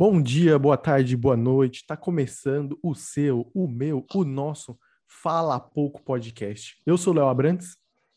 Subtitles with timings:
[0.00, 1.82] Bom dia, boa tarde, boa noite.
[1.82, 6.80] Está começando o seu, o meu, o nosso Fala Pouco Podcast.
[6.86, 7.76] Eu sou o Léo Abrantes.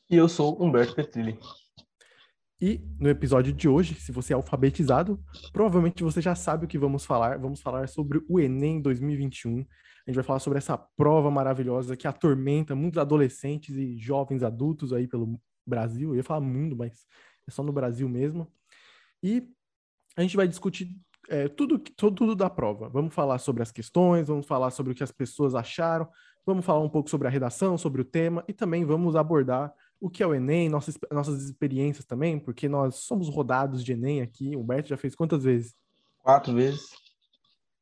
[0.09, 1.37] E eu sou Humberto Petrilli.
[2.61, 6.79] E no episódio de hoje, se você é alfabetizado, provavelmente você já sabe o que
[6.79, 7.37] vamos falar.
[7.37, 9.59] Vamos falar sobre o Enem 2021.
[9.59, 9.63] A
[10.07, 15.05] gente vai falar sobre essa prova maravilhosa que atormenta muitos adolescentes e jovens adultos aí
[15.05, 15.37] pelo
[15.67, 16.11] Brasil.
[16.11, 17.05] Eu ia falar mundo, mas
[17.45, 18.49] é só no Brasil mesmo.
[19.21, 19.45] E
[20.15, 20.87] a gente vai discutir
[21.33, 22.87] é, tudo, tudo, tudo da prova.
[22.89, 26.07] Vamos falar sobre as questões, vamos falar sobre o que as pessoas acharam,
[26.45, 30.11] vamos falar um pouco sobre a redação, sobre o tema e também vamos abordar o
[30.11, 34.55] que é o Enem, nossas, nossas experiências também, porque nós somos rodados de Enem aqui.
[34.55, 35.73] O Humberto já fez quantas vezes?
[36.19, 36.83] Quatro vezes.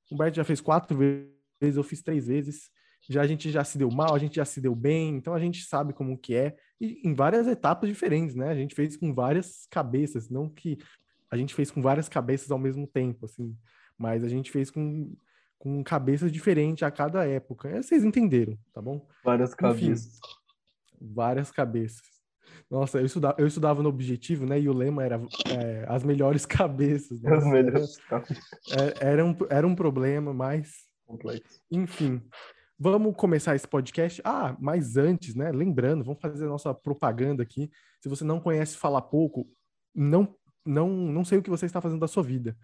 [0.10, 2.70] O Humberto já fez quatro vezes, eu fiz três vezes.
[3.10, 5.40] Já a gente já se deu mal, a gente já se deu bem, então a
[5.40, 6.56] gente sabe como que é.
[6.80, 8.48] E em várias etapas diferentes, né?
[8.50, 10.78] A gente fez com várias cabeças, não que
[11.32, 13.58] a gente fez com várias cabeças ao mesmo tempo, assim,
[13.98, 15.16] mas a gente fez com,
[15.58, 17.70] com cabeças diferentes a cada época.
[17.70, 19.08] É, vocês entenderam, tá bom?
[19.24, 20.18] Várias cabeças.
[20.18, 22.12] Enfim, várias cabeças.
[22.70, 24.60] Nossa, eu estudava, eu estudava no Objetivo, né?
[24.60, 27.22] E o lema era é, as melhores cabeças.
[27.22, 27.34] Né?
[27.34, 28.44] As melhores cabeças.
[28.70, 30.86] Era, era, um, era um problema, mas...
[31.06, 31.62] Complexo.
[31.70, 32.22] Enfim,
[32.78, 34.22] vamos começar esse podcast.
[34.24, 35.52] Ah, mas antes, né?
[35.52, 37.70] Lembrando, vamos fazer a nossa propaganda aqui.
[38.02, 39.48] Se você não conhece Fala Pouco,
[39.94, 42.56] não não, não sei o que você está fazendo da sua vida.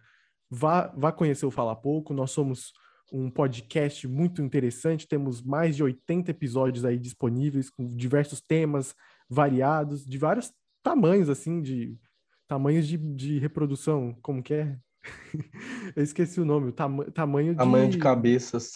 [0.50, 2.72] Vá, vá conhecer o Fala Pouco, nós somos
[3.12, 8.94] um podcast muito interessante, temos mais de 80 episódios aí disponíveis, com diversos temas
[9.30, 10.52] variados, de vários
[10.84, 11.98] tamanhos, assim, de
[12.48, 14.78] tamanhos de, de reprodução, como que é?
[15.96, 17.58] Eu esqueci o nome, o tam, tamanho de...
[17.58, 18.74] Tamanho de cabeças.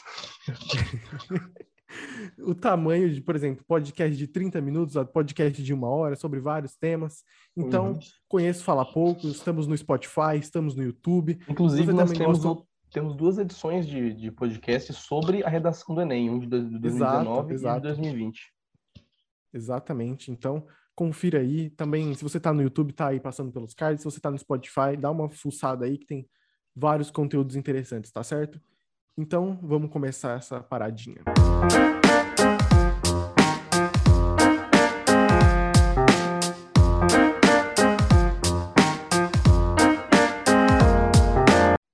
[2.39, 6.75] o tamanho de, por exemplo, podcast de 30 minutos, podcast de uma hora, sobre vários
[6.75, 7.23] temas.
[7.55, 7.99] Então, uhum.
[8.27, 11.39] conheço Fala Pouco, estamos no Spotify, estamos no YouTube.
[11.49, 12.63] Inclusive, nós temos, gosta...
[12.91, 17.53] temos duas edições de, de podcast sobre a redação do Enem, um de 2019 exato,
[17.53, 17.77] exato.
[17.77, 18.53] e de 2020.
[19.53, 20.31] Exatamente.
[20.31, 20.65] Então,
[20.95, 21.69] confira aí.
[21.71, 24.01] Também, se você está no YouTube, tá aí passando pelos cards.
[24.01, 26.27] Se você está no Spotify, dá uma fuçada aí que tem
[26.75, 28.61] vários conteúdos interessantes, tá certo?
[29.17, 31.21] Então, vamos começar essa paradinha.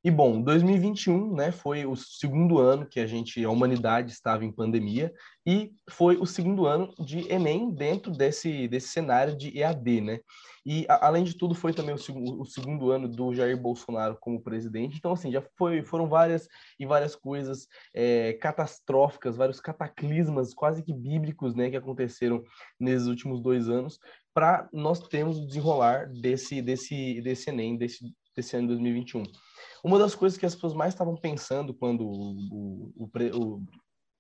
[0.07, 4.51] E bom, 2021, né, foi o segundo ano que a gente, a humanidade estava em
[4.53, 5.13] pandemia
[5.45, 10.19] e foi o segundo ano de Enem dentro desse, desse cenário de EAD, né?
[10.65, 14.17] E a, além de tudo foi também o, seg o, segundo ano do Jair Bolsonaro
[14.21, 14.95] como presidente.
[14.97, 16.47] Então assim, já foi, foram várias
[16.79, 22.45] e várias coisas é, catastróficas, vários cataclismas quase que bíblicos, né, que aconteceram
[22.79, 23.99] nesses últimos dois anos
[24.33, 29.23] para nós termos o desenrolar desse desse desse Enem desse desse ano de 2021.
[29.83, 33.61] Uma das coisas que as pessoas mais estavam pensando quando o, o, o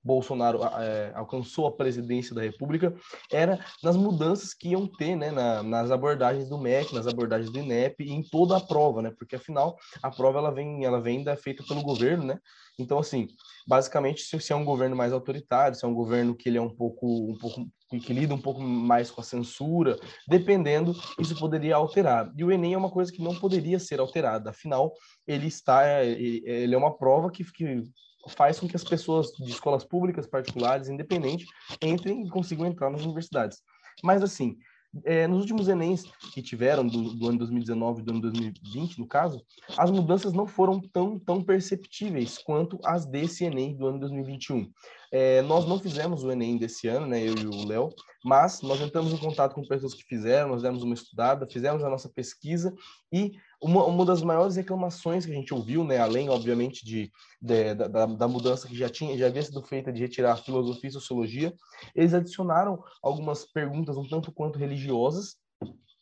[0.07, 2.95] Bolsonaro é, alcançou a presidência da República
[3.31, 7.59] era nas mudanças que iam ter né, na, nas abordagens do MEC, nas abordagens do
[7.59, 9.11] INEP e em toda a prova, né?
[9.17, 12.39] Porque afinal a prova ela vem, ela vem da, feita pelo governo, né?
[12.79, 13.27] Então assim,
[13.67, 16.61] basicamente se, se, é um governo mais autoritário, se é um governo que ele é
[16.61, 19.97] um pouco, um pouco que lida um pouco mais com a censura,
[20.27, 22.31] dependendo, isso poderia alterar.
[22.35, 24.49] E o Enem é uma coisa que não poderia ser alterada.
[24.49, 24.93] Afinal,
[25.25, 27.83] ele está, ele é uma prova que, que
[28.27, 31.47] faz com que as pessoas de escolas públicas, particulares, independentes,
[31.81, 33.61] entrem e consigam entrar nas universidades.
[34.03, 34.57] Mas, assim,
[35.05, 39.07] é, nos últimos Enems que tiveram, do, do, ano 2019 e do ano 2020, no
[39.07, 39.43] caso,
[39.77, 44.71] as mudanças não foram tão, tão perceptíveis quanto as desse Enem do ano 2021.
[45.11, 47.89] É, nós não fizemos o Enem desse ano, né, eu e o Léo,
[48.25, 51.89] mas nós entramos em contato com pessoas que fizeram, nós demos uma estudada, fizemos a
[51.89, 52.73] nossa pesquisa
[53.11, 57.73] e uma, uma das maiores reclamações que a gente ouviu, né, além, obviamente, de, de
[57.73, 61.53] da, da, mudança que já tinha, já havia sido feita de retirar filosofia e sociologia,
[61.95, 65.37] eles adicionaram algumas perguntas um tanto quanto religiosas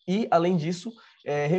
[0.07, 0.91] e, além disso,
[1.25, 1.50] é,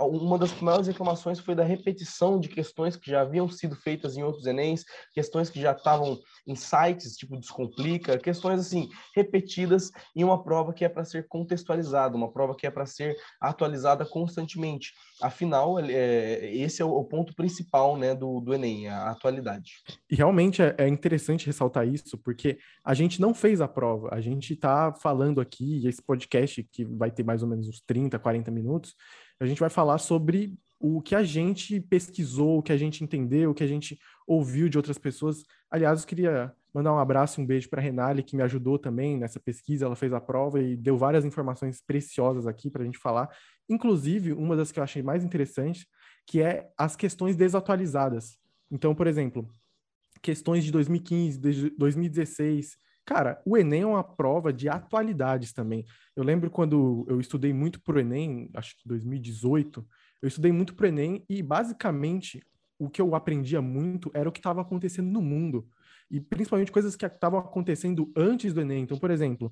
[0.00, 4.22] uma das maiores reclamações foi da repetição de questões que já haviam sido feitas em
[4.22, 10.42] outros Enems, questões que já estavam em sites, tipo Descomplica, questões assim, repetidas em uma
[10.42, 14.92] prova que é para ser contextualizada, uma prova que é para ser atualizada constantemente.
[15.20, 19.82] Afinal, é, esse é o ponto principal né, do, do Enem, a atualidade.
[20.10, 24.20] E realmente é, é interessante ressaltar isso, porque a gente não fez a prova, a
[24.20, 28.50] gente está falando aqui, esse podcast que vai ter mais ou menos uns 30, 40
[28.50, 28.94] minutos, minutos,
[29.40, 33.50] a gente vai falar sobre o que a gente pesquisou, o que a gente entendeu,
[33.50, 35.44] o que a gente ouviu de outras pessoas.
[35.70, 38.78] Aliás, eu queria mandar um abraço e um beijo para a Renale, que me ajudou
[38.78, 39.86] também nessa pesquisa.
[39.86, 43.28] Ela fez a prova e deu várias informações preciosas aqui para a gente falar.
[43.68, 45.84] Inclusive, uma das que eu achei mais interessantes,
[46.26, 48.38] que é as questões desatualizadas.
[48.70, 49.48] Então, por exemplo,
[50.22, 52.76] questões de 2015, de 2016.
[53.08, 55.82] Cara, o Enem é uma prova de atualidades também.
[56.14, 59.82] Eu lembro quando eu estudei muito para o Enem, acho que 2018,
[60.20, 62.44] eu estudei muito para o Enem e basicamente
[62.78, 65.66] o que eu aprendia muito era o que estava acontecendo no mundo.
[66.10, 68.82] E principalmente coisas que estavam acontecendo antes do Enem.
[68.82, 69.50] Então, por exemplo,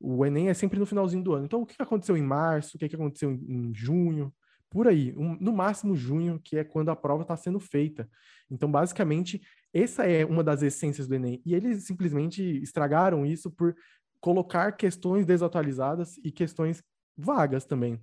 [0.00, 1.44] o Enem é sempre no finalzinho do ano.
[1.44, 2.78] Então, o que aconteceu em março?
[2.78, 4.32] O que aconteceu em junho?
[4.74, 8.10] Por aí, um, no máximo junho, que é quando a prova está sendo feita.
[8.50, 9.40] Então, basicamente,
[9.72, 11.40] essa é uma das essências do Enem.
[11.46, 13.72] E eles simplesmente estragaram isso por
[14.20, 16.82] colocar questões desatualizadas e questões
[17.16, 18.02] vagas também.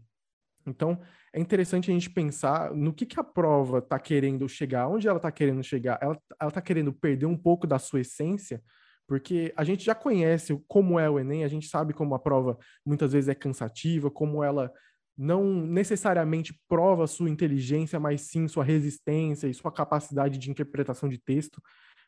[0.65, 0.97] Então,
[1.33, 5.17] é interessante a gente pensar no que, que a prova está querendo chegar, onde ela
[5.17, 5.99] está querendo chegar.
[6.01, 6.17] Ela
[6.47, 8.63] está querendo perder um pouco da sua essência,
[9.05, 12.57] porque a gente já conhece como é o Enem, a gente sabe como a prova
[12.85, 14.71] muitas vezes é cansativa, como ela
[15.17, 21.17] não necessariamente prova sua inteligência, mas sim sua resistência e sua capacidade de interpretação de
[21.17, 21.61] texto.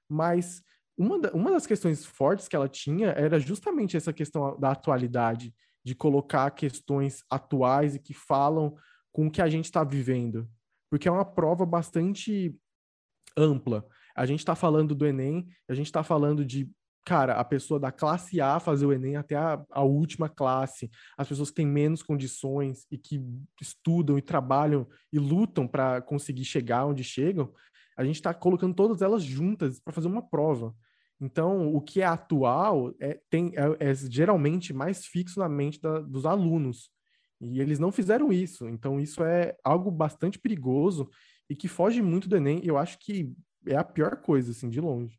[0.09, 0.61] Mas
[0.97, 5.53] uma, da, uma das questões fortes que ela tinha era justamente essa questão da atualidade,
[5.83, 8.75] de colocar questões atuais e que falam
[9.11, 10.49] com o que a gente está vivendo.
[10.89, 12.55] Porque é uma prova bastante
[13.37, 13.85] ampla.
[14.15, 16.69] A gente está falando do Enem, a gente está falando de
[17.05, 21.27] cara, a pessoa da classe A fazer o Enem até a, a, última classe, as
[21.27, 23.21] pessoas que têm menos condições e que
[23.61, 27.53] estudam e trabalham e lutam para conseguir chegar onde chegam,
[27.97, 30.73] a gente está colocando todas elas juntas para fazer uma prova.
[31.19, 35.99] Então, o que é atual é, tem, é, é geralmente mais fixo na mente da,
[35.99, 36.89] dos alunos.
[37.39, 38.67] E eles não fizeram isso.
[38.67, 41.09] Então, isso é algo bastante perigoso
[41.49, 42.61] e que foge muito do Enem.
[42.63, 43.33] Eu acho que
[43.65, 45.17] é a pior coisa, assim, de longe.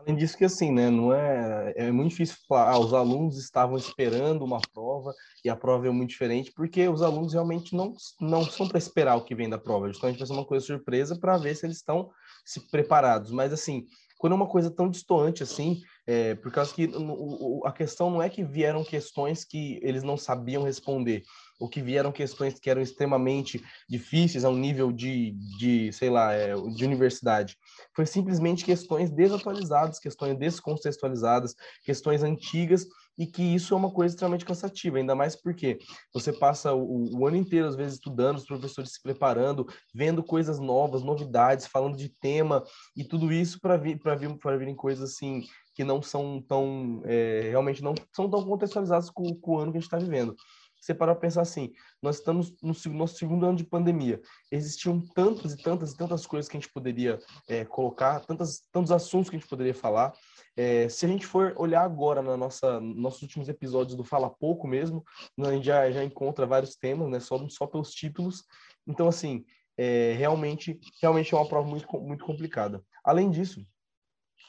[0.00, 3.76] Além disso que assim, né, não é, é muito difícil falar, ah, os alunos estavam
[3.76, 5.12] esperando uma prova
[5.44, 9.16] e a prova é muito diferente, porque os alunos realmente não, não são para esperar
[9.16, 11.76] o que vem da prova, justamente vai ser uma coisa surpresa para ver se eles
[11.76, 12.10] estão
[12.46, 13.30] se preparados.
[13.30, 13.84] Mas assim,
[14.18, 18.22] quando é uma coisa tão distante assim, é, por causa que o, a questão não
[18.22, 21.22] é que vieram questões que eles não sabiam responder,
[21.60, 26.32] ou que vieram questões que eram extremamente difíceis a um nível de, de sei lá,
[26.32, 27.56] é, de universidade.
[27.94, 31.54] Foi simplesmente questões desatualizadas, questões descontextualizadas,
[31.84, 32.86] questões antigas,
[33.18, 35.78] e que isso é uma coisa extremamente cansativa, ainda mais porque
[36.14, 40.58] você passa o, o ano inteiro, às vezes, estudando, os professores se preparando, vendo coisas
[40.58, 42.64] novas, novidades, falando de tema,
[42.96, 45.42] e tudo isso para vir, vir, virem coisas assim
[45.74, 49.76] que não são tão, é, realmente não são tão contextualizadas com, com o ano que
[49.76, 50.34] a gente está vivendo
[50.80, 51.72] você para pensar assim,
[52.02, 56.48] nós estamos no nosso segundo ano de pandemia, existiam tantas e tantas e tantas coisas
[56.48, 57.18] que a gente poderia
[57.48, 60.12] é, colocar, tantas, tantos assuntos que a gente poderia falar.
[60.56, 64.66] É, se a gente for olhar agora na nossa nossos últimos episódios do Fala Pouco
[64.66, 65.04] mesmo,
[65.38, 68.44] a gente já, já encontra vários temas, né, só, só pelos títulos.
[68.86, 69.44] Então, assim,
[69.76, 72.82] é, realmente, realmente é uma prova muito, muito complicada.
[73.04, 73.66] Além disso,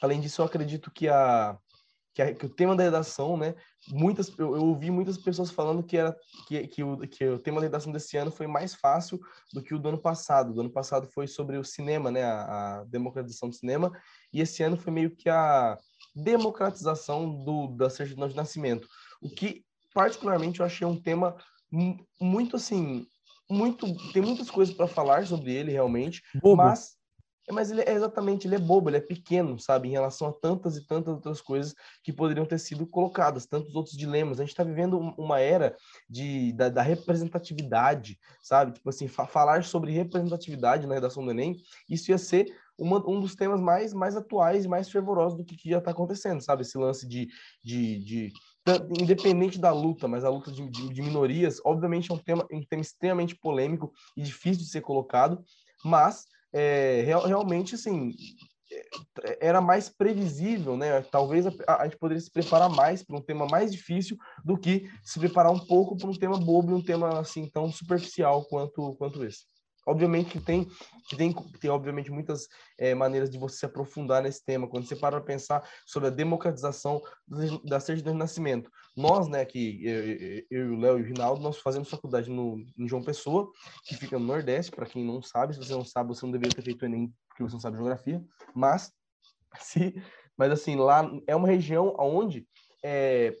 [0.00, 1.58] além disso, eu acredito que a,
[2.14, 3.54] que, a, que, o tema da redação, né?
[3.88, 6.16] Muitas, eu, eu, ouvi muitas pessoas falando que era
[6.46, 9.20] que, que, o, que o tema da redação desse ano foi mais fácil
[9.52, 10.52] do que o do ano passado.
[10.52, 12.22] Do ano passado foi sobre o cinema, né?
[12.22, 13.92] A, a democratização do cinema
[14.32, 15.78] e esse ano foi meio que a
[16.14, 18.86] democratização do da certidão de nascimento.
[19.20, 21.36] O que particularmente eu achei um tema
[22.20, 23.06] muito assim,
[23.50, 26.56] muito tem muitas coisas para falar sobre ele realmente, Bobo.
[26.56, 26.96] mas
[27.50, 30.76] mas ele é exatamente, ele é bobo, ele é pequeno, sabe, em relação a tantas
[30.76, 34.38] e tantas outras coisas que poderiam ter sido colocadas, tantos outros dilemas.
[34.38, 35.76] A gente está vivendo uma era
[36.08, 38.72] de, da, da, representatividade, sabe?
[38.72, 41.56] Tipo assim, fa falar sobre representatividade na redação do Enem,
[41.88, 42.46] isso ia ser
[42.78, 45.90] uma, um dos temas mais, mais atuais e mais fervorosos do que, que já está
[45.90, 46.62] acontecendo, sabe?
[46.62, 47.28] Esse lance de,
[47.62, 48.32] de, de
[49.00, 52.62] independente da luta, mas a luta de, de, de, minorias, obviamente é um tema, um
[52.64, 55.42] tema extremamente polêmico e difícil de ser colocado,
[55.84, 58.12] mas é, real, realmente, assim,
[59.24, 61.02] é, era mais previsível, né?
[61.02, 64.90] Talvez a, a, gente poderia se preparar mais para um tema mais difícil do que
[65.02, 69.24] se preparar um pouco para um tema bobo um tema assim tão superficial quanto quanto
[69.24, 69.51] esse.
[69.86, 70.68] Obviamente que tem,
[71.08, 72.48] que tem, tem obviamente muitas
[72.78, 74.68] é, maneiras de você se aprofundar nesse tema.
[74.68, 77.02] Quando você para pensar sobre a democratização
[77.64, 81.58] da certidão de nascimento, nós, né, que eu, eu, o Léo e o Rinaldo, nós
[81.58, 83.50] fazemos faculdade no, em João Pessoa,
[83.84, 84.70] que fica no Nordeste.
[84.70, 87.42] Para quem não sabe, se você não sabe, você não deveria ter feito Enem porque
[87.42, 88.22] você não sabe geografia.
[88.54, 88.92] Mas,
[89.58, 89.94] se,
[90.36, 92.46] mas assim, lá é uma região onde
[92.84, 93.34] é,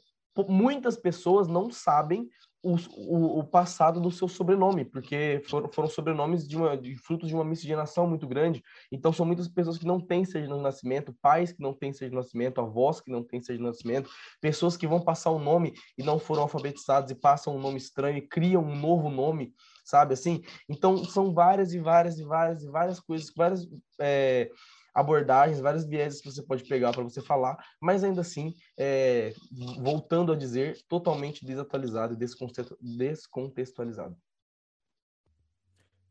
[0.48, 2.28] muitas pessoas não sabem
[2.62, 7.28] o, o, o, passado do seu sobrenome, porque foram, foram sobrenomes de, uma, de frutos
[7.28, 8.62] de uma miscigenação muito grande.
[8.90, 12.20] Então, são muitas pessoas que não têm certidão de nascimento, pais que não têm certidão
[12.20, 14.08] de nascimento, avós que não têm certidão de nascimento,
[14.40, 17.78] pessoas que vão passar o um nome e não foram alfabetizados e passam um nome
[17.78, 19.52] estranho e criam um novo nome,
[19.84, 20.40] sabe assim?
[20.68, 23.68] Então, são várias e várias e várias e várias coisas, várias
[24.00, 24.50] é,
[24.94, 29.32] abordagens, várias vieses que você pode pegar para você falar, mas ainda assim, é,
[29.80, 34.16] voltando a dizer, totalmente desatualizado e descontextualizado.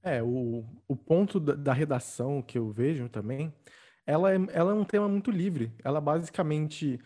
[0.03, 3.53] É, o, o ponto da, da redação que eu vejo também,
[4.05, 5.71] ela é, ela é um tema muito livre.
[5.83, 6.99] Ela basicamente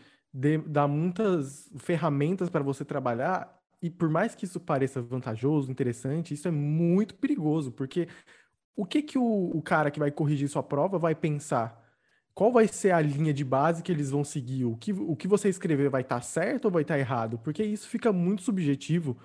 [0.67, 6.47] dá muitas ferramentas para você trabalhar, e por mais que isso pareça vantajoso, interessante, isso
[6.47, 8.07] é muito perigoso, porque
[8.75, 11.83] o que, que o, o cara que vai corrigir sua prova vai pensar?
[12.33, 14.65] Qual vai ser a linha de base que eles vão seguir?
[14.65, 17.39] O que, o que você escrever vai estar tá certo ou vai estar tá errado?
[17.39, 19.17] Porque isso fica muito subjetivo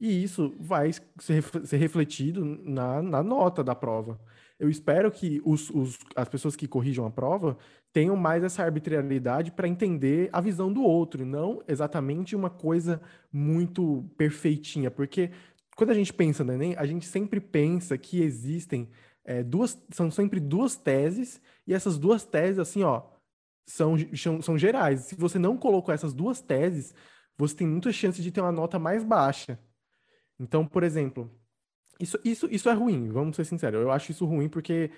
[0.00, 1.42] e isso vai ser,
[1.78, 4.20] refletido na, na nota da prova.
[4.58, 7.56] Eu espero que os, os, as pessoas que corrijam a prova
[7.92, 13.00] tenham mais essa arbitrariedade para entender a visão do outro, não exatamente uma coisa
[13.32, 15.30] muito perfeitinha, porque
[15.76, 18.90] quando a gente pensa no Enem, a gente sempre pensa que existem
[19.24, 23.02] é, duas, são sempre duas teses, e essas duas teses, assim, ó,
[23.66, 25.00] são, são, são gerais.
[25.00, 26.94] Se você não colocou essas duas teses,
[27.36, 29.60] você tem muita chance de ter uma nota mais baixa.
[30.40, 31.30] Então, por exemplo,
[32.00, 33.80] isso, isso, isso é ruim, vamos ser sinceros.
[33.80, 34.90] Eu acho isso ruim porque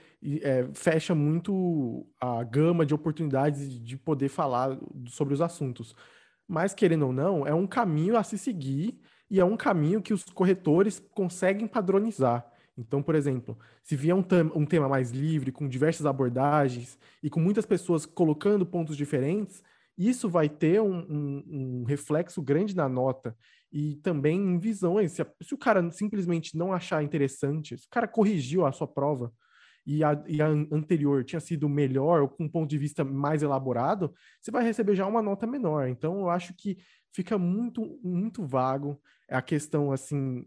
[0.43, 5.93] é, fecha muito a gama de oportunidades de poder falar sobre os assuntos.
[6.47, 10.15] Mas, querendo ou não, é um caminho a se seguir e é um caminho que
[10.15, 12.51] os corretores conseguem padronizar.
[12.77, 17.41] Então, por exemplo, se vier um, um, tema mais livre, com diversas abordagens e com
[17.41, 19.63] muitas pessoas colocando pontos diferentes,
[19.97, 23.37] isso vai ter um, um, um reflexo grande na nota
[23.73, 25.13] e também em visões.
[25.13, 29.33] Se, se, o cara simplesmente não achar interessante, se o cara corrigiu a sua prova
[29.89, 33.43] e a, e a anterior tinha sido melhor ou com um ponto de vista mais
[33.43, 35.89] elaborado, você vai receber já uma nota menor.
[35.89, 36.77] Então, eu acho que
[37.11, 40.47] fica muito, muito vago a questão, assim,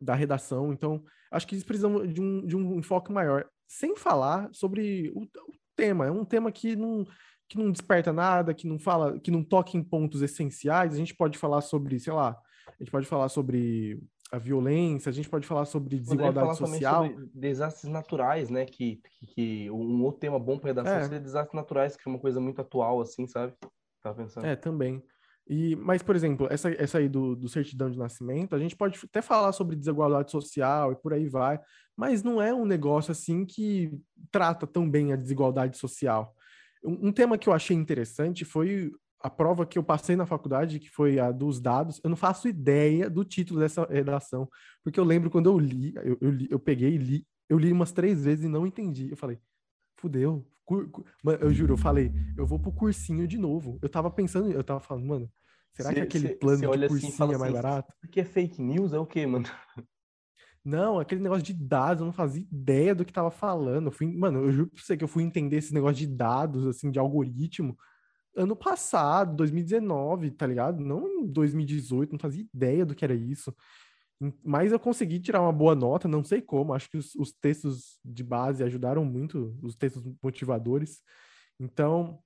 [0.00, 0.72] da redação.
[0.72, 1.02] Então,
[1.32, 5.58] acho que eles precisam de um, de um enfoque maior, sem falar sobre o, o
[5.74, 6.06] tema.
[6.06, 7.04] É um tema que não,
[7.48, 10.94] que não desperta nada, que não fala, que não toca em pontos essenciais.
[10.94, 15.12] A gente pode falar sobre, sei lá, a gente pode falar sobre a violência, a
[15.12, 17.06] gente pode falar sobre desigualdade social.
[17.06, 18.66] Sobre desastres naturais, né?
[18.66, 21.02] Que, que, que, um outro tema bom para redação é.
[21.02, 23.54] seria desastres naturais, que é uma coisa muito atual, assim, sabe?
[24.02, 24.46] Tava pensando.
[24.46, 25.02] É, também.
[25.48, 29.00] E, mas, por exemplo, essa, essa aí do, do certidão de nascimento, a gente pode
[29.02, 31.58] até falar sobre desigualdade social e por aí vai,
[31.96, 33.90] mas não é um negócio assim que
[34.30, 36.34] trata tão bem a desigualdade social.
[36.84, 40.78] Um, um tema que eu achei interessante foi a prova que eu passei na faculdade,
[40.78, 42.00] que foi a dos dados.
[42.04, 44.48] Eu não faço ideia do título dessa redação,
[44.82, 47.72] porque eu lembro quando eu li, eu, eu, li, eu peguei e li, eu li
[47.72, 49.10] umas três vezes e não entendi.
[49.10, 49.38] Eu falei,
[49.96, 50.46] fudeu.
[51.40, 53.78] Eu juro, eu falei, eu vou pro cursinho de novo.
[53.80, 55.32] Eu tava pensando, eu tava falando, mano,
[55.72, 57.94] será cê, que aquele cê, plano cê de assim cursinho assim, é mais assim, barato?
[58.00, 59.46] Porque é fake news é o quê, mano?
[60.62, 63.86] Não, aquele negócio de dados, eu não fazia ideia do que tava falando.
[63.86, 66.66] Eu fui, mano, eu juro pra você que eu fui entender esse negócio de dados,
[66.66, 67.74] assim, de algoritmo,
[68.38, 70.80] ano passado, 2019, tá ligado?
[70.80, 73.54] Não em 2018, não fazia ideia do que era isso.
[74.42, 76.72] Mas eu consegui tirar uma boa nota, não sei como.
[76.72, 81.02] Acho que os, os textos de base ajudaram muito, os textos motivadores.
[81.60, 82.18] Então,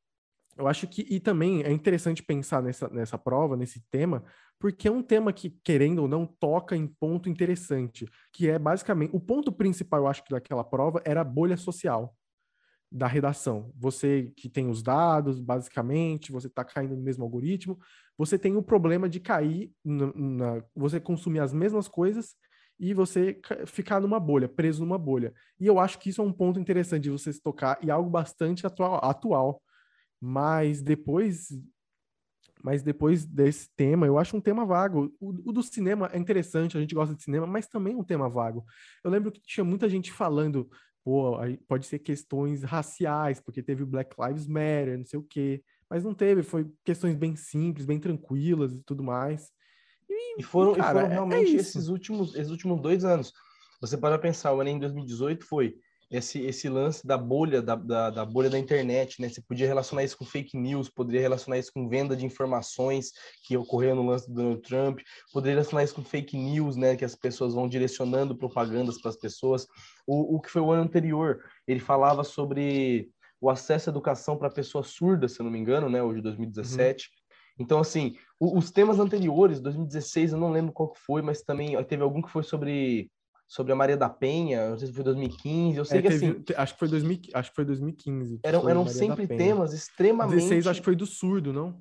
[0.56, 1.06] eu acho que.
[1.08, 4.24] E também é interessante pensar nessa, nessa prova, nesse tema,
[4.58, 9.14] porque é um tema que, querendo ou não, toca em ponto interessante, que é basicamente.
[9.14, 12.14] O ponto principal, eu acho que daquela prova era a bolha social
[12.92, 13.72] da redação.
[13.74, 17.78] Você que tem os dados, basicamente, você está caindo no mesmo algoritmo,
[18.16, 22.36] você tem o problema de cair, na, na, você consumir as mesmas coisas
[22.78, 25.32] e você ficar numa bolha, preso numa bolha.
[25.58, 28.10] E eu acho que isso é um ponto interessante de você se tocar e algo
[28.10, 29.00] bastante atual.
[29.02, 29.62] atual.
[30.20, 31.48] Mas depois
[32.62, 35.12] mas depois desse tema, eu acho um tema vago.
[35.18, 38.04] O, o, do cinema é interessante, a gente gosta de cinema, mas também é um
[38.04, 38.64] tema vago.
[39.02, 40.70] Eu lembro que tinha muita gente falando
[41.04, 45.62] pô, pode ser questões raciais, porque teve o Black Lives Matter, não sei o quê.
[45.88, 49.52] Mas não teve, foi questões bem simples, bem tranquilas e tudo mais.
[50.08, 53.32] E, e foram, cara, e foram é, realmente é esses, últimos, esses últimos dois anos.
[53.80, 55.76] Você pode pensar, o Enem em 2018 foi
[56.12, 59.30] esse, esse lance da bolha, da, da, da, bolha da internet, né?
[59.30, 63.56] Você podia relacionar isso com fake news, poderia relacionar isso com venda de informações que
[63.56, 65.00] ocorreu no lance do Donald Trump,
[65.32, 66.96] poderia relacionar isso com fake news, né?
[66.96, 69.66] Que as pessoas vão direcionando propagandas para as pessoas.
[70.06, 73.08] O, o que foi o ano anterior, ele falava sobre
[73.40, 76.02] o acesso à educação para pessoas surdas, se eu não me engano, né?
[76.02, 77.06] Hoje, 2017.
[77.06, 77.64] Uhum.
[77.64, 82.20] Então, assim, os temas anteriores, 2016, eu não lembro qual foi, mas também teve algum
[82.20, 83.10] que foi sobre
[83.52, 86.26] sobre a Maria da Penha, não sei se foi 2015, eu sei é, que teve,
[86.26, 86.44] assim...
[86.56, 88.40] Acho que foi, 2000, acho que foi 2015.
[88.42, 90.36] Eram, eram sempre temas extremamente...
[90.36, 91.78] 16 acho que foi do surdo, não?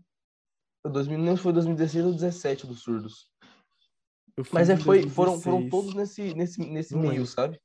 [0.85, 3.31] 2000, não foi 2016 ou 2017 dos surdos.
[4.51, 7.57] Mas é, foi, foram, foram todos nesse, nesse, nesse meio, sabe?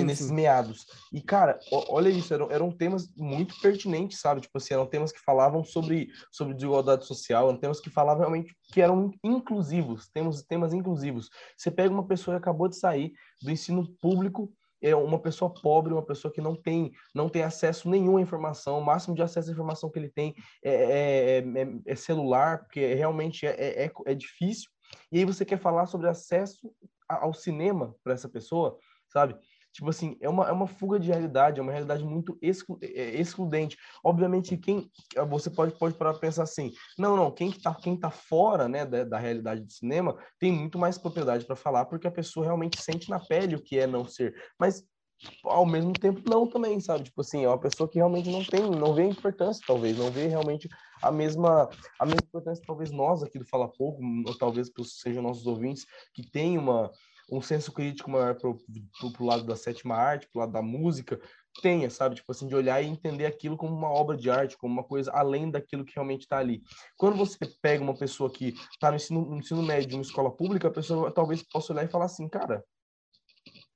[0.00, 0.34] Sim, nesses sim.
[0.34, 0.86] meados.
[1.12, 1.58] E, cara,
[1.88, 4.40] olha isso, eram, eram temas muito pertinentes, sabe?
[4.40, 8.54] Tipo assim, eram temas que falavam sobre, sobre desigualdade social, eram temas que falavam realmente
[8.72, 11.30] que eram inclusivos, temas, temas inclusivos.
[11.56, 15.94] Você pega uma pessoa que acabou de sair do ensino público, é uma pessoa pobre,
[15.94, 19.48] uma pessoa que não tem, não tem acesso nenhum à informação, o máximo de acesso
[19.48, 24.14] à informação que ele tem é, é, é, é celular, porque realmente é, é, é
[24.14, 24.68] difícil.
[25.10, 26.70] E aí você quer falar sobre acesso
[27.08, 29.36] ao cinema para essa pessoa, sabe?
[29.74, 32.86] Tipo assim, é uma, é uma fuga de realidade, é uma realidade muito exclu é,
[32.86, 33.76] é, excludente.
[34.04, 34.88] Obviamente, quem
[35.28, 38.86] você pode, pode parar para pensar assim, não, não, quem está quem tá fora né,
[38.86, 42.80] da, da realidade do cinema tem muito mais propriedade para falar, porque a pessoa realmente
[42.80, 44.32] sente na pele o que é não ser.
[44.58, 44.84] Mas
[45.44, 47.04] ao mesmo tempo não também, sabe?
[47.04, 50.10] Tipo assim, é uma pessoa que realmente não tem, não vê a importância, talvez, não
[50.10, 50.68] vê realmente
[51.02, 55.46] a mesma a mesma importância, talvez nós aqui do Fala Pouco, ou talvez sejam nossos
[55.46, 56.92] ouvintes, que tem uma
[57.30, 58.58] um senso crítico maior pro,
[58.98, 61.20] pro, pro lado da sétima arte, pro lado da música,
[61.62, 62.16] tenha, sabe?
[62.16, 65.10] Tipo assim, de olhar e entender aquilo como uma obra de arte, como uma coisa
[65.12, 66.62] além daquilo que realmente está ali.
[66.96, 70.30] Quando você pega uma pessoa que está no ensino, no ensino médio de uma escola
[70.30, 72.64] pública, a pessoa talvez possa olhar e falar assim, cara,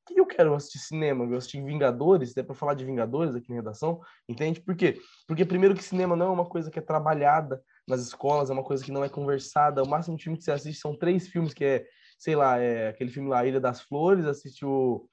[0.07, 1.25] que eu quero assistir cinema?
[1.25, 4.61] Eu assistir Vingadores, é para falar de Vingadores aqui na redação, entende?
[4.61, 4.99] Por quê?
[5.27, 8.65] Porque primeiro que cinema não é uma coisa que é trabalhada nas escolas, é uma
[8.65, 9.83] coisa que não é conversada.
[9.83, 11.87] O máximo filme que você assiste são três filmes que é
[12.19, 15.09] sei lá, é aquele filme lá, Ilha das Flores, assiste o,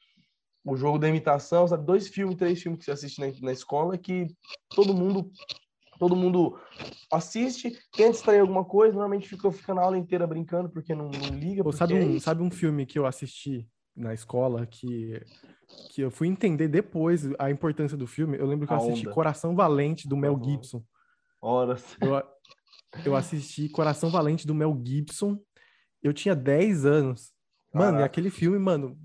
[0.76, 1.86] Jogo da Imitação, sabe?
[1.86, 4.28] Dois filmes, três filmes que você assiste na, na escola que
[4.76, 5.32] todo mundo
[5.98, 6.60] todo mundo
[7.10, 11.38] assiste, tenta extrair alguma coisa, normalmente fica, fica na aula inteira brincando porque não, não
[11.38, 11.64] liga.
[11.64, 15.22] Porque sabe, um, é sabe um filme que eu assisti na escola que,
[15.94, 18.38] que eu fui entender depois a importância do filme?
[18.38, 20.84] Eu lembro que eu assisti Coração Valente do Mel Gibson.
[21.42, 21.96] Horas.
[22.02, 22.22] Eu,
[23.06, 25.40] eu assisti Coração Valente do Mel Gibson
[26.06, 27.34] eu tinha 10 anos.
[27.74, 28.98] Mano, e aquele filme, mano,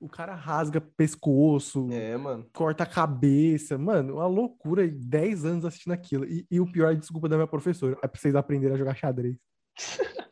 [0.00, 2.44] o cara rasga pescoço, é, mano.
[2.52, 3.78] corta a cabeça.
[3.78, 4.86] Mano, uma loucura.
[4.86, 6.24] 10 anos assistindo aquilo.
[6.24, 9.36] E, e o pior, desculpa da minha professora, é pra vocês aprenderem a jogar xadrez.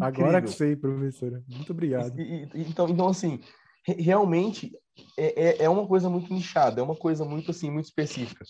[0.00, 1.44] Agora que sei, professora.
[1.48, 2.18] Muito obrigado.
[2.18, 3.40] E, e, então, então, assim,
[3.86, 4.72] realmente
[5.16, 8.44] é, é, é uma coisa muito nichada, é uma coisa muito assim, muito específica.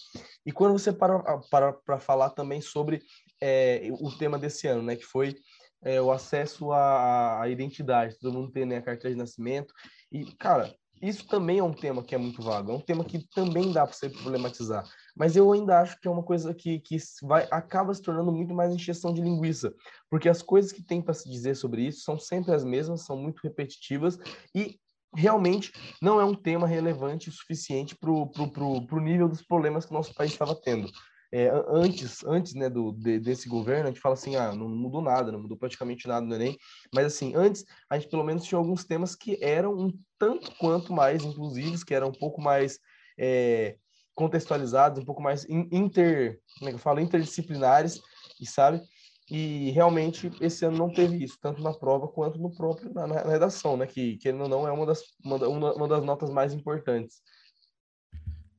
[0.47, 3.03] E quando você para para, para falar também sobre
[3.41, 5.35] é, o tema desse ano, né, que foi
[5.83, 9.73] é, o acesso à, à, identidade, todo mundo tem né, a carteira de nascimento.
[10.13, 13.27] E, cara, isso também é um tema que é muito vago, é um tema que
[13.35, 14.85] também dá para você problematizar.
[15.17, 18.55] Mas eu ainda acho que é uma coisa que, que vai, acaba se tornando muito
[18.55, 19.75] mais encheção de linguiça,
[20.11, 23.17] porque as coisas que tem para se dizer sobre isso são sempre as mesmas, são
[23.17, 24.19] muito repetitivas
[24.55, 24.79] e
[25.17, 29.95] realmente não é um tema relevante o suficiente para o nível dos problemas que o
[29.95, 30.89] nosso país estava tendo
[31.33, 35.01] é, antes, antes né, do, de, desse governo, a gente fala assim, ah, não mudou
[35.01, 36.57] nada, não mudou praticamente nada no Enem,
[36.93, 40.93] mas assim, antes a gente pelo menos tinha alguns temas que eram um tanto quanto
[40.93, 42.81] mais inclusivos, que eram um pouco mais
[43.19, 43.77] é,
[44.15, 48.01] contextualizados, um pouco mais inter, como é que eu falo, interdisciplinares,
[48.41, 48.83] e sabe?
[49.31, 53.23] E realmente esse ano não teve isso, tanto na prova quanto no próprio na, na
[53.23, 53.87] redação, né?
[53.87, 57.23] Que, que não, é uma das, uma, uma das notas mais importantes.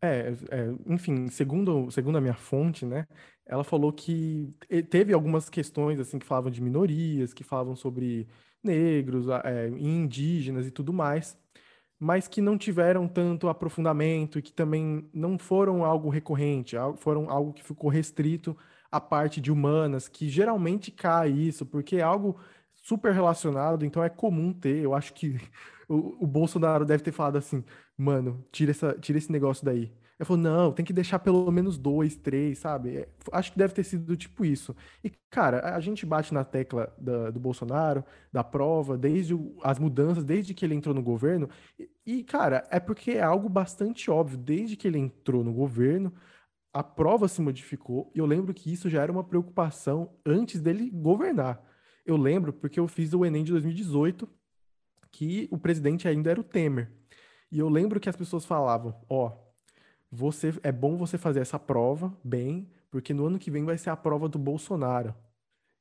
[0.03, 3.05] É, é, enfim, segundo, segundo a minha fonte, né,
[3.45, 4.51] ela falou que
[4.89, 8.27] teve algumas questões assim que falavam de minorias, que falavam sobre
[8.63, 11.37] negros, é, indígenas e tudo mais,
[11.99, 17.53] mas que não tiveram tanto aprofundamento e que também não foram algo recorrente, foram algo
[17.53, 18.57] que ficou restrito
[18.91, 22.39] à parte de humanas, que geralmente cai isso, porque é algo
[22.75, 24.77] super relacionado, então é comum ter.
[24.83, 25.37] Eu acho que
[25.91, 27.63] o, o Bolsonaro deve ter falado assim,
[27.97, 29.91] mano, tira, essa, tira esse negócio daí.
[30.17, 32.95] Ele falou, não, tem que deixar pelo menos dois, três, sabe?
[32.97, 34.75] É, acho que deve ter sido tipo isso.
[35.04, 39.80] E, cara, a gente bate na tecla da, do Bolsonaro, da prova, desde o, as
[39.80, 41.49] mudanças, desde que ele entrou no governo.
[41.80, 44.38] E, e, cara, é porque é algo bastante óbvio.
[44.38, 46.13] Desde que ele entrou no governo,
[46.71, 48.12] a prova se modificou.
[48.15, 51.62] E eu lembro que isso já era uma preocupação antes dele governar.
[52.06, 54.30] Eu lembro porque eu fiz o Enem de 2018,
[55.12, 56.91] que o presidente ainda era o Temer.
[57.52, 59.52] E eu lembro que as pessoas falavam, ó, oh,
[60.12, 63.89] você é bom você fazer essa prova bem, porque no ano que vem vai ser
[63.89, 65.13] a prova do Bolsonaro.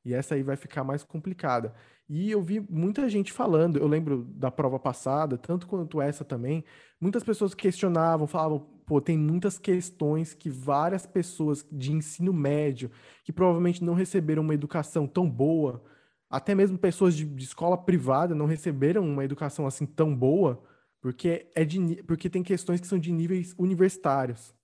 [0.05, 1.75] E essa aí vai ficar mais complicada.
[2.09, 6.65] E eu vi muita gente falando, eu lembro da prova passada, tanto quanto essa também,
[7.01, 12.91] muitas pessoas questionavam, falavam, pô, tem muitas questões que várias pessoas de ensino médio,
[13.25, 15.85] que provavelmente não receberam uma educação tão boa,
[16.31, 20.63] até mesmo pessoas de, de escola privada não receberam uma educação assim tão boa,
[21.01, 24.55] porque, é de, porque tem questões que são de níveis universitários.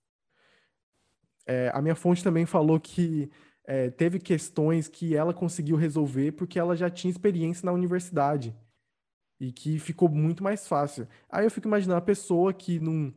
[1.45, 3.29] É, a minha fonte também falou que
[3.65, 8.55] é, teve questões que ela conseguiu resolver porque ela já tinha experiência na universidade
[9.39, 11.05] e que ficou muito mais fácil.
[11.29, 13.13] Aí eu fico imaginando a pessoa que não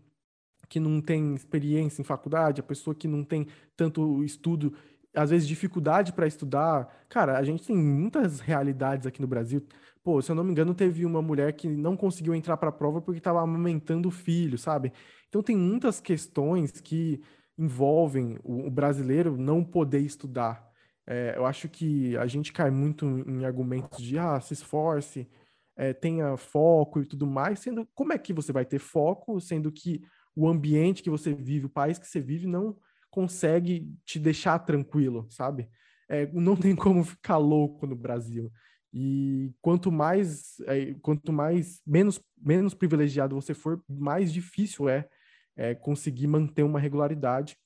[0.69, 4.73] que não tem experiência em faculdade, a pessoa que não tem tanto estudo,
[5.14, 6.88] às vezes dificuldade para estudar.
[7.09, 9.66] Cara, a gente tem muitas realidades aqui no Brasil.
[10.03, 12.73] Pô, se eu não me engano, teve uma mulher que não conseguiu entrar para a
[12.73, 14.92] prova porque estava amamentando o filho, sabe?
[15.29, 17.20] Então tem muitas questões que
[17.59, 20.70] envolvem o, o brasileiro não poder estudar.
[21.07, 25.29] É, eu acho que a gente cai muito em argumentos de ah, se esforce,
[25.77, 29.73] é, tenha foco e tudo mais, sendo como é que você vai ter foco, sendo
[29.73, 30.03] que
[30.37, 32.77] o ambiente que você vive, o país que você vive, não
[33.11, 35.68] consegue te deixar tranquilo, sabe?
[36.09, 38.51] É, não tem como ficar louco no Brasil.
[38.92, 45.09] E quanto mais, é, quanto mais menos, menos privilegiado você for, mais difícil é,
[45.57, 47.57] é conseguir manter uma regularidade.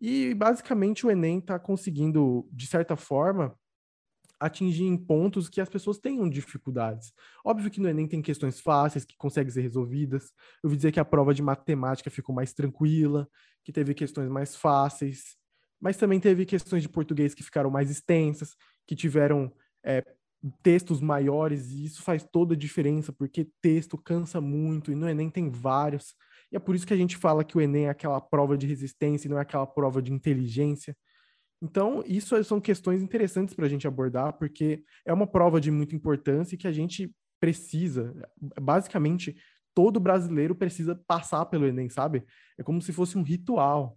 [0.00, 3.56] E basicamente o Enem está conseguindo, de certa forma,
[4.46, 7.12] atingir em pontos que as pessoas tenham dificuldades.
[7.44, 10.32] Óbvio que no Enem tem questões fáceis que conseguem ser resolvidas.
[10.62, 13.28] Eu ouvi dizer que a prova de matemática ficou mais tranquila,
[13.64, 15.36] que teve questões mais fáceis,
[15.80, 19.52] mas também teve questões de português que ficaram mais extensas, que tiveram
[19.84, 20.04] é,
[20.62, 25.30] textos maiores, e isso faz toda a diferença, porque texto cansa muito, e no Enem
[25.30, 26.14] tem vários.
[26.50, 28.66] E é por isso que a gente fala que o Enem é aquela prova de
[28.66, 30.96] resistência e não é aquela prova de inteligência.
[31.62, 35.94] Então, isso são questões interessantes para a gente abordar, porque é uma prova de muita
[35.94, 38.12] importância que a gente precisa,
[38.60, 39.36] basicamente,
[39.72, 42.24] todo brasileiro precisa passar pelo Enem, sabe?
[42.58, 43.96] É como se fosse um ritual.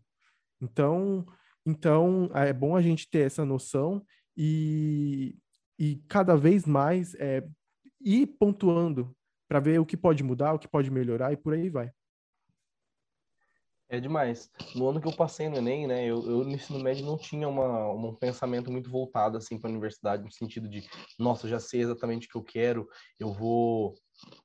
[0.62, 1.26] Então,
[1.66, 4.06] então é bom a gente ter essa noção
[4.38, 5.36] e,
[5.80, 7.44] e cada vez mais é,
[8.00, 9.16] ir pontuando
[9.48, 11.92] para ver o que pode mudar, o que pode melhorar e por aí vai.
[13.96, 14.50] É demais.
[14.74, 17.48] No ano que eu passei no Enem, né, eu, eu no ensino médio não tinha
[17.48, 20.84] uma, um pensamento muito voltado assim para a universidade, no sentido de,
[21.18, 23.98] nossa, já sei exatamente o que eu quero, eu vou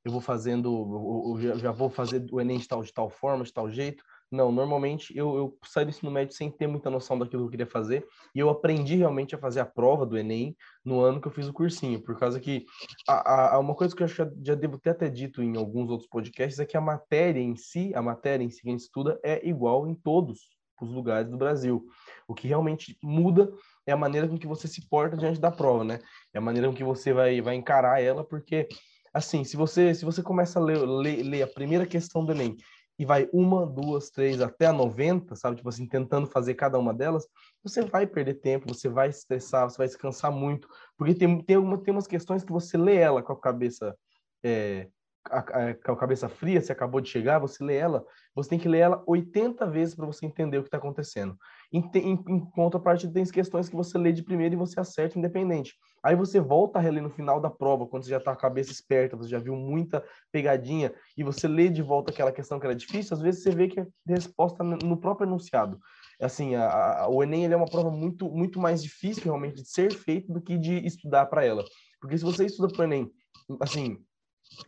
[0.05, 3.53] eu vou fazendo, eu já vou fazer o Enem de tal, de tal forma, de
[3.53, 4.03] tal jeito.
[4.31, 7.51] Não, normalmente eu, eu saí do ensino médio sem ter muita noção daquilo que eu
[7.51, 11.27] queria fazer e eu aprendi realmente a fazer a prova do Enem no ano que
[11.27, 12.65] eu fiz o cursinho, por causa que
[13.09, 16.09] a, a, uma coisa que eu já, já devo ter até dito em alguns outros
[16.09, 19.19] podcasts é que a matéria em si, a matéria em si que a gente estuda
[19.25, 20.39] é igual em todos
[20.81, 21.85] os lugares do Brasil.
[22.27, 23.53] O que realmente muda
[23.85, 25.99] é a maneira com que você se porta diante da prova, né?
[26.33, 28.69] É a maneira com que você vai, vai encarar ela, porque
[29.13, 32.57] assim, se você se você começa a ler, ler, ler a primeira questão do Enem
[33.01, 35.57] e vai uma, duas, três, até a 90, sabe?
[35.57, 37.27] Tipo assim, tentando fazer cada uma delas,
[37.65, 41.57] você vai perder tempo, você vai estressar, você vai se cansar muito, porque tem, tem,
[41.57, 43.97] uma, tem umas questões que você lê ela com a cabeça
[44.45, 44.87] é,
[45.31, 48.59] a, a, com a cabeça fria, você acabou de chegar, você lê ela, você tem
[48.59, 51.39] que ler ela 80 vezes para você entender o que está acontecendo.
[51.73, 55.75] Em, em, em contrapartida, tem questões que você lê de primeira e você acerta independente.
[56.03, 58.41] Aí você volta a reler no final da prova, quando você já está com a
[58.41, 62.67] cabeça esperta, você já viu muita pegadinha, e você lê de volta aquela questão que
[62.67, 65.79] era difícil, às vezes você vê que a resposta no próprio enunciado.
[66.21, 69.93] Assim, a, a, o Enem é uma prova muito, muito mais difícil realmente de ser
[69.93, 71.65] feito do que de estudar para ela.
[72.01, 73.11] Porque se você estuda para o Enem,
[73.61, 73.99] assim,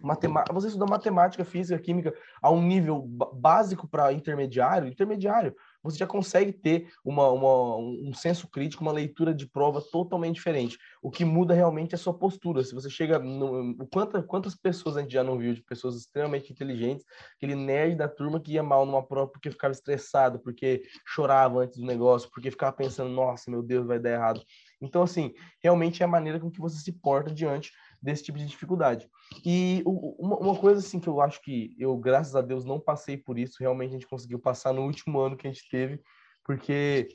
[0.00, 3.02] matemática, você estuda matemática, física, química a um nível
[3.34, 9.34] básico para intermediário, intermediário, você já consegue ter uma, uma, um senso crítico, uma leitura
[9.34, 10.78] de prova totalmente diferente.
[11.02, 12.62] O que muda realmente é a sua postura.
[12.62, 13.74] Se você chega no.
[13.92, 17.04] Quanta, quantas pessoas a gente já não viu de pessoas extremamente inteligentes,
[17.36, 21.78] aquele nerd da turma que ia mal numa prova porque ficava estressado, porque chorava antes
[21.78, 24.42] do negócio, porque ficava pensando, nossa, meu Deus, vai dar errado.
[24.80, 28.46] Então, assim, realmente é a maneira com que você se porta diante desse tipo de
[28.46, 29.08] dificuldade.
[29.44, 33.16] E uma, uma, coisa assim que eu acho que eu, graças a Deus, não passei
[33.16, 36.02] por isso, realmente a gente conseguiu passar no último ano que a gente teve,
[36.44, 37.08] porque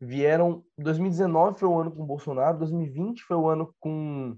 [0.00, 4.36] vieram 2019 foi o ano com Bolsonaro, 2020 foi o ano com,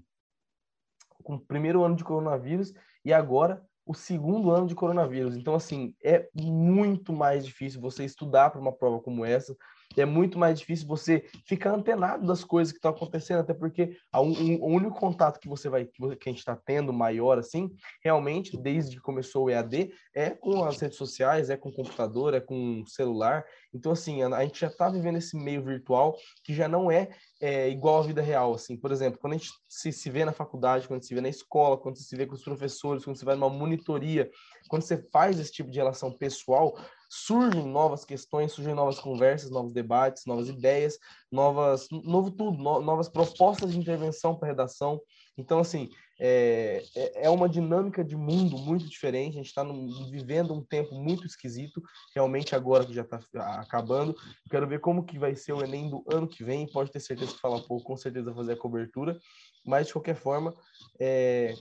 [1.23, 5.37] com o primeiro ano de coronavírus e agora o segundo ano de coronavírus.
[5.37, 9.55] Então assim, é muito mais difícil você estudar para uma prova como essa,
[10.01, 14.21] é muito mais difícil você ficar antenado das coisas que estão acontecendo, até porque a
[14.21, 17.71] um, o único contato que você vai que a gente está tendo maior assim,
[18.03, 22.33] realmente desde que começou o EAD é com as redes sociais, é com o computador,
[22.33, 23.45] é com o celular.
[23.73, 27.09] Então assim, a, a gente já está vivendo esse meio virtual que já não é,
[27.41, 28.77] é, igual à vida real, assim.
[28.77, 31.77] Por exemplo, quando a gente se, se vê na faculdade, quando se vê na escola,
[31.77, 34.29] quando se vê com os professores, quando você vai numa monitoria,
[34.67, 36.77] quando você faz esse tipo de relação pessoal,
[37.09, 40.97] surgem novas questões, surgem novas conversas, novos debates, novas ideias,
[41.31, 45.01] novas, novo tudo, no, novas propostas de intervenção para redação.
[45.37, 45.89] Então, assim,
[46.19, 49.33] é, é, é uma dinâmica de mundo muito diferente.
[49.33, 49.63] A gente está
[50.09, 51.81] vivendo um tempo muito esquisito,
[52.13, 53.19] realmente agora que já está
[53.59, 54.15] acabando.
[54.49, 56.67] Quero ver como que vai ser o Enem do ano que vem.
[56.71, 59.19] Pode ter certeza que falar pouco, com certeza fazer a cobertura.
[59.65, 60.53] Mas de qualquer forma,
[60.99, 61.53] é,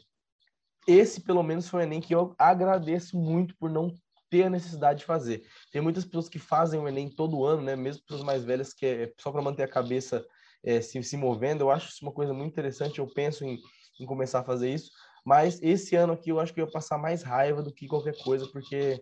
[0.86, 3.92] esse pelo menos foi o Enem que eu agradeço muito por não
[4.34, 5.42] ter a necessidade de fazer.
[5.70, 7.76] Tem muitas pessoas que fazem o Enem todo ano, né?
[7.76, 10.24] Mesmo pessoas mais velhas que é só para manter a cabeça
[10.64, 11.60] é, se, se movendo.
[11.60, 12.98] Eu acho isso uma coisa muito interessante.
[12.98, 13.58] Eu penso em
[14.00, 14.90] em começar a fazer isso.
[15.24, 18.16] Mas esse ano aqui eu acho que eu ia passar mais raiva do que qualquer
[18.22, 19.00] coisa, porque é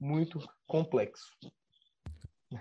[0.00, 1.26] muito complexo.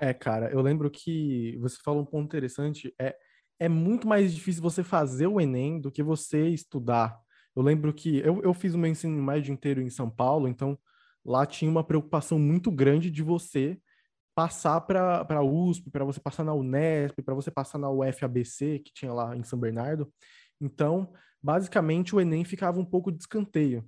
[0.01, 2.93] É, cara, eu lembro que você falou um ponto interessante.
[2.99, 3.15] É,
[3.59, 7.17] é muito mais difícil você fazer o Enem do que você estudar.
[7.55, 10.77] Eu lembro que eu, eu fiz o meu ensino médio inteiro em São Paulo, então
[11.27, 13.77] lá tinha uma preocupação muito grande de você
[14.33, 18.93] passar para a USP, para você passar na Unesp, para você passar na UFABC, que
[18.93, 20.11] tinha lá em São Bernardo.
[20.61, 21.11] Então,
[21.43, 23.83] basicamente o Enem ficava um pouco de escanteio.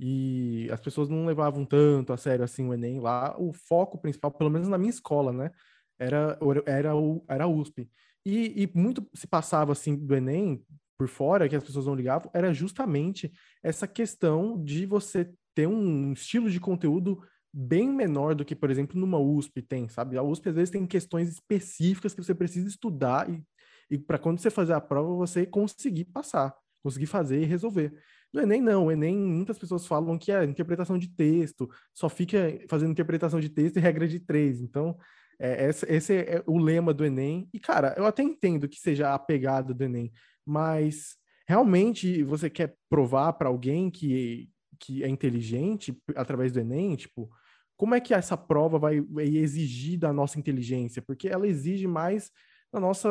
[0.00, 3.36] E as pessoas não levavam tanto a sério assim o Enem lá.
[3.38, 5.50] O foco principal, pelo menos na minha escola, né?
[5.98, 7.90] Era, era, o, era a USP.
[8.24, 10.64] E, e muito se passava assim do Enem
[10.96, 16.12] por fora, que as pessoas não ligavam, era justamente essa questão de você ter um
[16.12, 17.20] estilo de conteúdo
[17.52, 20.16] bem menor do que, por exemplo, numa USP tem, sabe?
[20.16, 23.42] A USP às vezes tem questões específicas que você precisa estudar e,
[23.90, 27.92] e para quando você fazer a prova você conseguir passar conseguir fazer e resolver.
[28.32, 28.86] No Enem, não.
[28.86, 33.48] O Enem, muitas pessoas falam que é interpretação de texto, só fica fazendo interpretação de
[33.48, 34.60] texto e regra de três.
[34.60, 34.96] Então,
[35.40, 37.48] é, esse, esse, é o lema do Enem.
[37.52, 40.12] E, cara, eu até entendo que seja a pegada do Enem,
[40.46, 41.16] mas
[41.48, 44.48] realmente você quer provar para alguém que,
[44.80, 47.30] que é inteligente através do Enem, tipo,
[47.76, 51.00] como é que essa prova vai, exigir da nossa inteligência?
[51.00, 52.30] Porque ela exige mais
[52.72, 53.08] da nossa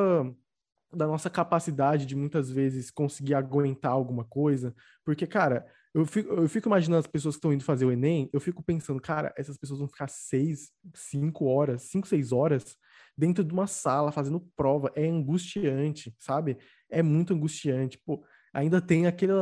[0.94, 6.48] da nossa capacidade de muitas vezes conseguir aguentar alguma coisa, porque, cara, eu fico, eu
[6.48, 9.58] fico imaginando as pessoas que estão indo fazer o Enem, eu fico pensando, cara, essas
[9.58, 12.78] pessoas vão ficar seis, cinco horas, cinco, seis horas
[13.18, 16.58] dentro de uma sala fazendo prova, é angustiante, sabe?
[16.90, 18.24] É muito angustiante, pô.
[18.58, 19.34] Ainda tem aquele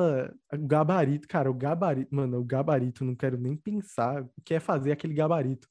[0.60, 4.92] gabarito, cara, o gabarito, mano, o gabarito, não quero nem pensar o que é fazer
[4.92, 5.70] aquele gabarito.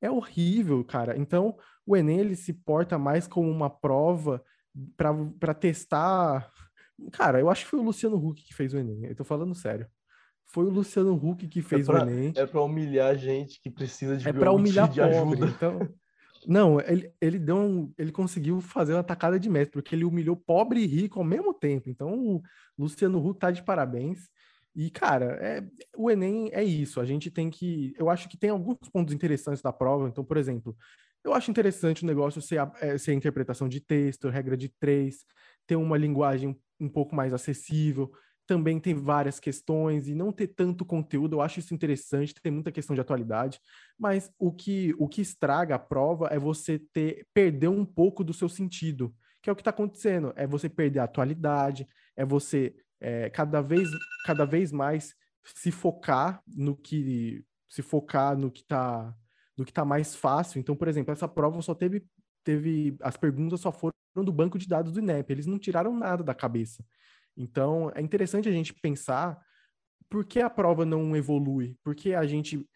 [0.00, 1.14] É horrível, cara.
[1.14, 4.42] Então, o Enem ele se porta mais como uma prova
[4.96, 6.50] para testar.
[7.12, 9.04] Cara, eu acho que foi o Luciano Huck que fez o Enem.
[9.04, 9.86] Eu tô falando sério.
[10.46, 12.32] Foi o Luciano Huck que é fez é pra, o Enem.
[12.34, 15.46] É para humilhar gente que precisa de, é para humilhar de pobre, ajuda.
[15.48, 15.78] Então,
[16.46, 20.36] não, ele, ele deu um, ele conseguiu fazer uma tacada de mestre, porque ele humilhou
[20.36, 21.90] pobre e rico ao mesmo tempo.
[21.90, 22.42] Então, o
[22.78, 24.28] Luciano Huck tá de parabéns.
[24.74, 25.64] E, cara, é,
[25.96, 27.00] o Enem é isso.
[27.00, 27.94] A gente tem que.
[27.98, 30.08] Eu acho que tem alguns pontos interessantes da prova.
[30.08, 30.76] Então, por exemplo,
[31.24, 35.24] eu acho interessante o negócio ser, é, ser interpretação de texto, regra de três,
[35.66, 38.12] ter uma linguagem um pouco mais acessível.
[38.46, 42.70] Também tem várias questões e não ter tanto conteúdo, eu acho isso interessante, tem muita
[42.70, 43.60] questão de atualidade,
[43.98, 48.32] mas o que, o que estraga a prova é você ter perder um pouco do
[48.32, 52.74] seu sentido, que é o que está acontecendo, é você perder a atualidade, é você
[53.00, 53.88] é, cada, vez,
[54.24, 59.14] cada vez mais se focar no que se focar no que está
[59.56, 60.60] do que está mais fácil.
[60.60, 62.04] Então, por exemplo, essa prova só teve,
[62.44, 62.96] teve.
[63.00, 66.34] As perguntas só foram do banco de dados do INEP, eles não tiraram nada da
[66.34, 66.84] cabeça.
[67.36, 69.38] Então, é interessante a gente pensar
[70.08, 72.66] por que a prova não evolui, por que a gente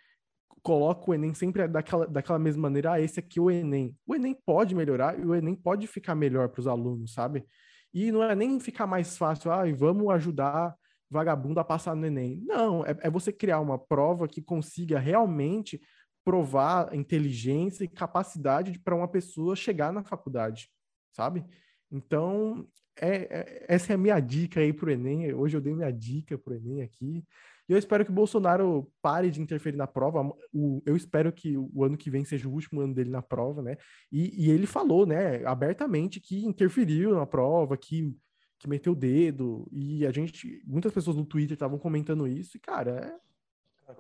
[0.63, 3.97] coloca o Enem sempre daquela, daquela mesma maneira, ah, esse aqui é o Enem.
[4.07, 7.47] O Enem pode melhorar e o Enem pode ficar melhor para os alunos, sabe?
[7.93, 10.77] E não é nem ficar mais fácil, ah, vamos ajudar
[11.11, 12.41] vagabundo a passar no Enem.
[12.45, 15.81] Não, é, é você criar uma prova que consiga realmente
[16.25, 20.71] provar inteligência e capacidade para uma pessoa chegar na faculdade,
[21.13, 21.45] sabe?
[21.91, 25.33] Então, é, é, essa é a minha dica aí pro Enem.
[25.35, 27.25] Hoje eu dei minha dica pro Enem aqui.
[27.69, 30.29] E eu espero que o Bolsonaro pare de interferir na prova.
[30.53, 33.63] O, eu espero que o ano que vem seja o último ano dele na prova,
[33.63, 33.77] né?
[34.11, 38.13] E, e ele falou, né, abertamente que interferiu na prova, que,
[38.59, 39.69] que meteu o dedo.
[39.71, 42.57] E a gente, muitas pessoas no Twitter estavam comentando isso.
[42.57, 43.31] E, cara, é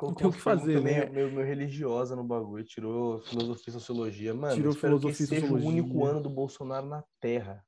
[0.03, 1.07] não tem o que fazer, né?
[1.07, 4.35] Meio, meio religiosa no bagulho, tirou filosofia e sociologia.
[4.35, 5.69] Mano, tirou filosofia que seja sociologia.
[5.69, 7.65] o único ano do Bolsonaro na Terra.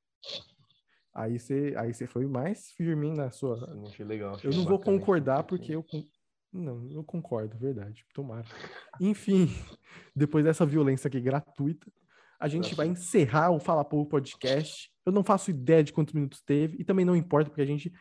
[1.15, 3.59] Aí você aí você foi mais firme na sua.
[3.59, 4.35] Sim, achei legal.
[4.35, 5.85] Achei eu não vou concordar porque eu.
[6.53, 8.05] Não, eu concordo, verdade.
[8.15, 8.47] Tomara.
[9.01, 9.49] Enfim,
[10.15, 11.91] depois dessa violência aqui gratuita,
[12.39, 14.91] a gente vai encerrar o Fala Pouco Podcast.
[15.05, 17.93] Eu não faço ideia de quantos minutos teve e também não importa, porque a gente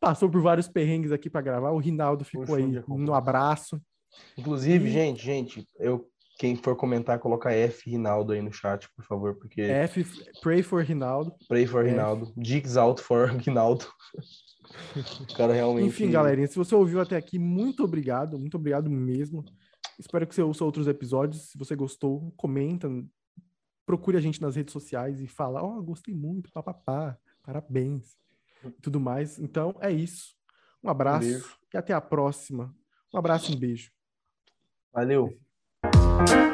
[0.00, 1.70] passou por vários perrengues aqui para gravar.
[1.70, 3.80] O Rinaldo ficou Poxa, aí no abraço.
[4.36, 4.92] Inclusive, e...
[4.92, 9.62] gente, gente, eu quem for comentar, coloca F Rinaldo aí no chat, por favor, porque
[9.62, 10.04] F
[10.40, 11.34] Pray for Rinaldo.
[11.48, 12.32] Pray for Rinaldo.
[12.36, 13.86] Jigs out for Rinaldo.
[15.36, 15.86] Cara realmente.
[15.86, 19.44] Enfim, galerinha, se você ouviu até aqui, muito obrigado, muito obrigado mesmo.
[19.98, 21.50] Espero que você ouça outros episódios.
[21.50, 22.88] Se você gostou, comenta,
[23.86, 28.16] procure a gente nas redes sociais e fala: Ó, oh, gostei muito, papapá, parabéns
[28.64, 29.38] e tudo mais.
[29.38, 30.34] Então é isso.
[30.82, 32.74] Um abraço um e até a próxima.
[33.12, 33.92] Um abraço e um beijo.
[34.92, 35.43] Valeu.
[36.16, 36.53] Thank you.